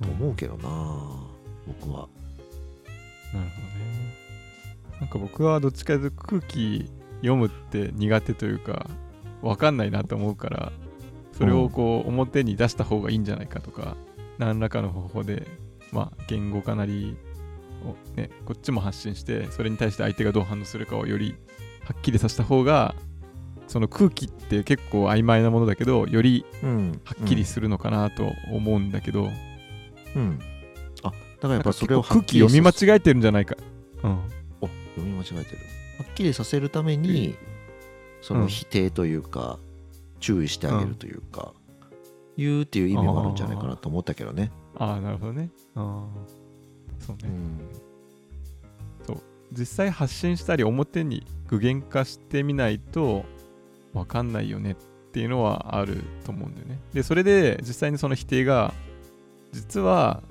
[0.00, 1.06] うと思うけどな
[1.66, 2.08] 僕は。
[3.32, 4.14] なるほどね。
[5.00, 8.88] なんか僕はどっちかというと空気読むって苦手というか
[9.42, 10.72] 分かんないなと思うから
[11.32, 13.96] それをこう表に出した方がいいんじゃないかとか
[14.38, 15.46] 何らかの方法で
[15.92, 17.16] まあ言語化なり
[17.84, 21.34] をねこっちも発信してそれに対して相手がどう反応するかをより
[21.84, 22.94] はっきりさせた方が
[23.66, 29.30] その空気って結構曖昧なものだけどよりうんはっきりするのかなと思うんだけど、
[30.14, 30.38] うん、うん。
[31.02, 33.56] あだからやっぱそれを空気読み間さ違えてるんじゃないか、
[34.02, 34.12] うん、
[34.60, 34.66] お
[34.96, 35.58] 読み間違えてる。
[35.98, 37.36] はっきりさせるために
[38.20, 39.58] その否定というか、
[40.18, 41.52] 注意してあげるというか、
[42.38, 44.50] 言うっていう意味もあるんじゃないかなと思ったけどね。
[44.76, 45.50] ああなるほどね。
[45.74, 47.60] ああそうね、うん
[49.56, 53.24] 実際発信したり表に具現化してみないと
[53.92, 54.74] 分かんないよねっ
[55.12, 56.78] ていうのはあると思うんだよね。
[56.92, 58.74] でそれで実際にその否定が
[59.52, 60.22] 実は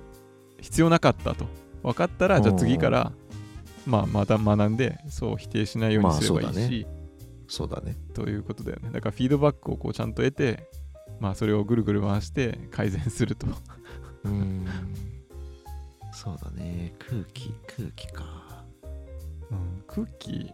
[0.62, 1.46] 必要なかったと。
[1.84, 3.12] 分かったらじゃあ次から
[3.86, 6.86] まあまた学んでそう否定しないようにすればいいし、まあそうだね。
[7.48, 7.96] そうだね。
[8.14, 8.90] ということだよね。
[8.92, 10.70] だからフィードバックをこうちゃんと得て
[11.20, 13.48] まあそれをぐるぐる回して改善すると。
[14.24, 14.66] うん。
[16.14, 16.94] そうだね。
[17.00, 18.43] 空気空気か
[19.52, 19.84] うん。
[19.88, 20.52] 空気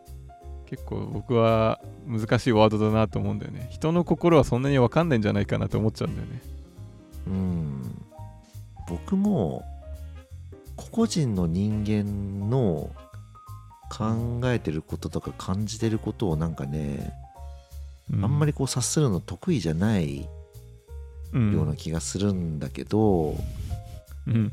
[0.69, 3.67] 結構僕は難しいワードだなと思うんだよね。
[3.71, 6.41] 人の心はそんなに分かんないんじゃないかなと思っちゃうんだよね。
[7.27, 8.05] うん。
[8.87, 9.63] 僕も
[10.75, 12.91] 個々人の人間の
[13.89, 17.13] 考えてることとか感じてることをなんかね、
[18.21, 20.27] あんまりこう察するの得意じゃない
[21.33, 23.35] うんような気がするんだけど、
[24.27, 24.51] うん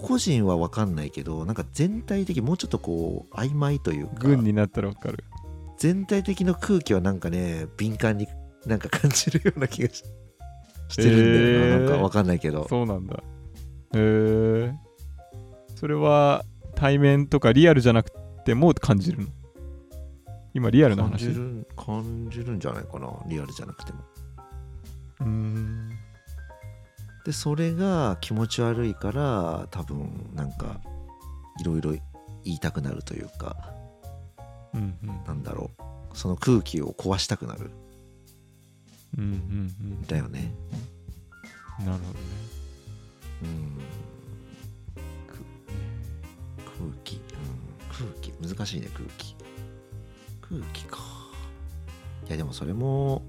[0.00, 5.24] 個々人は分かんないけどなんか全体的もうちょっとこう曖昧というか軍になったらわかる。
[5.78, 8.28] 全体的な空気はなんかね敏感に
[8.66, 10.04] なんか感じるような気がし
[10.88, 12.66] してるんだよな、なんか分かんないけど。
[12.68, 13.16] そうなんだ。
[13.16, 13.22] へ
[13.94, 14.72] え
[15.74, 16.44] それは
[16.74, 18.10] 対面とかリアルじゃなく
[18.44, 19.28] ても感じるの？
[20.54, 21.26] 今リアルな話。
[21.26, 23.08] 感じる感じるんじゃないかな。
[23.26, 23.98] リアルじゃなくても。
[25.20, 25.90] うーん
[27.26, 30.80] でそれが気持ち悪いから多分なんか
[31.60, 31.90] いろいろ
[32.44, 33.56] 言いたくなるというか
[34.72, 35.24] うんうん。
[35.26, 35.82] なんだろう。
[36.16, 37.70] その空気を壊したくなる。
[39.18, 40.06] うんうんん。
[40.06, 40.52] だよね。
[41.80, 42.20] うんなるほどね。
[43.42, 43.78] うん。
[46.64, 47.22] 空気、うん、
[47.90, 48.32] 空気。
[48.54, 49.34] 難しいね空気。
[50.42, 50.98] 空気か。
[52.28, 53.22] いやでもそれも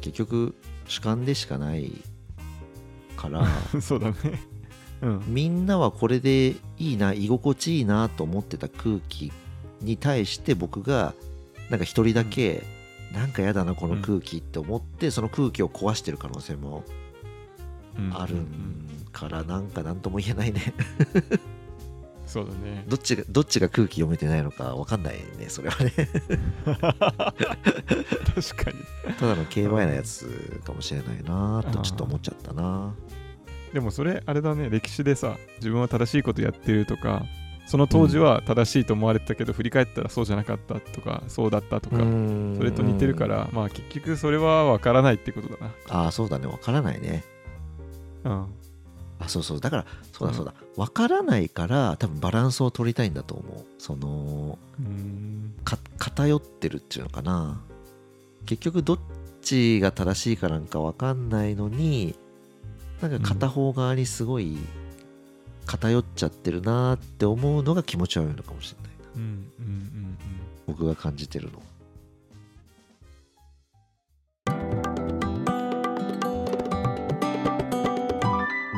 [0.00, 0.54] 結局
[0.86, 2.02] 主観でしかない
[3.18, 3.46] から
[3.82, 4.16] そうだね。
[5.02, 5.22] うん。
[5.26, 9.32] みんなはこれでいいな居心地いいなと思ってた空気
[9.82, 11.14] に対して僕が
[11.70, 12.62] なんか一人だけ
[13.12, 16.84] なんかやだなこの空気って思ってその空気を壊してる可能性も
[17.98, 18.16] うん。
[18.16, 18.40] あるうん。
[18.40, 20.72] うんからなんか何とも言えないね
[22.28, 22.84] そうだね。
[22.86, 25.90] どっちがどっちが空気読めてないのか分かんないねそれはね。
[25.90, 26.08] 確
[28.64, 28.76] かに。
[29.18, 32.94] ただの競馬なやつかもしれないなとちょっと思っちゃったな。
[33.72, 37.24] でもそれあれだね歴史でさ自分は正しいことやってるとか
[37.66, 45.56] その当時は正しいと思われてたけど、振り返ったらそうじゃなかったとかそうだったとか、そそれと似てるからまあ結局それは分からないってことだ
[45.90, 47.24] ああそうだね分からないね。
[48.22, 48.57] なうん
[49.20, 49.60] あそうそう。
[49.60, 53.64] だからそううんだそうだ、分からないから多分バランスを取りたいんだと思う。
[53.78, 54.58] その
[55.98, 57.60] 偏ってるっていうのかな。
[58.46, 58.98] 結局どっ
[59.42, 62.14] ちが正しいかなんか分かんないのに
[63.02, 64.56] なんか片方側にすごい
[65.66, 69.04] 偏っちゃってるなって思うのが気持ち悪いのかもしれないな。
[69.16, 70.18] うんうんうん
[70.66, 71.62] 僕が感じてるの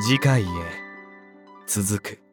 [0.03, 0.47] 次回へ
[1.67, 2.30] 続く。